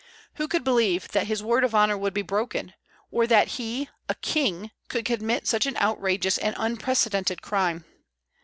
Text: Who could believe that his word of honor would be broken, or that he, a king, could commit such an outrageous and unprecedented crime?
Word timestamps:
Who 0.37 0.47
could 0.47 0.63
believe 0.63 1.09
that 1.09 1.27
his 1.27 1.43
word 1.43 1.63
of 1.63 1.75
honor 1.75 1.95
would 1.95 2.11
be 2.15 2.23
broken, 2.23 2.73
or 3.11 3.27
that 3.27 3.47
he, 3.59 3.87
a 4.09 4.15
king, 4.15 4.71
could 4.87 5.05
commit 5.05 5.45
such 5.47 5.67
an 5.67 5.77
outrageous 5.77 6.39
and 6.39 6.55
unprecedented 6.57 7.43
crime? 7.43 7.85